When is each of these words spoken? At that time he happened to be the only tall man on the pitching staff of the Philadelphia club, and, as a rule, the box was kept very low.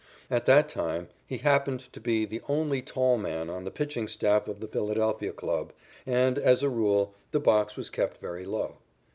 At 0.31 0.47
that 0.47 0.67
time 0.67 1.09
he 1.27 1.37
happened 1.37 1.93
to 1.93 1.99
be 1.99 2.25
the 2.25 2.41
only 2.49 2.81
tall 2.81 3.19
man 3.19 3.51
on 3.51 3.65
the 3.65 3.69
pitching 3.69 4.07
staff 4.07 4.47
of 4.47 4.59
the 4.59 4.67
Philadelphia 4.67 5.31
club, 5.31 5.73
and, 6.07 6.39
as 6.39 6.63
a 6.63 6.69
rule, 6.69 7.13
the 7.29 7.39
box 7.39 7.77
was 7.77 7.91
kept 7.91 8.17
very 8.17 8.43
low. 8.45 8.77